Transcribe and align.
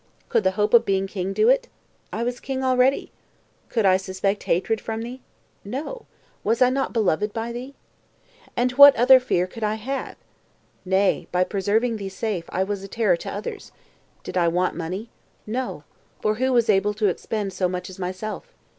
Could 0.29 0.43
the 0.43 0.49
hope 0.57 0.73
of 0.73 0.83
being 0.83 1.05
king 1.05 1.31
do 1.31 1.47
it? 1.47 1.67
I 2.11 2.23
was 2.23 2.39
a 2.39 2.41
king 2.41 2.63
already. 2.63 3.11
Could 3.69 3.85
I 3.85 3.97
suspect 3.97 4.41
hatred 4.45 4.81
from 4.81 5.03
thee? 5.03 5.21
No. 5.63 6.07
Was 6.43 6.59
not 6.59 6.89
I 6.89 6.91
beloved 6.91 7.33
by 7.33 7.51
thee? 7.51 7.75
And 8.57 8.71
what 8.71 8.95
other 8.95 9.19
fear 9.19 9.45
could 9.45 9.63
I 9.63 9.75
have? 9.75 10.15
Nay, 10.85 11.27
by 11.31 11.43
preserving 11.43 11.97
thee 11.97 12.09
safe, 12.09 12.45
I 12.49 12.63
was 12.63 12.81
a 12.81 12.87
terror 12.87 13.17
to 13.17 13.29
others. 13.31 13.71
Did 14.23 14.37
I 14.39 14.47
want 14.47 14.75
money? 14.75 15.11
No; 15.45 15.83
for 16.19 16.33
who 16.33 16.51
was 16.51 16.67
able 16.67 16.95
to 16.95 17.05
expend 17.05 17.53
so 17.53 17.69
much 17.69 17.87
as 17.87 17.99
myself? 17.99 18.55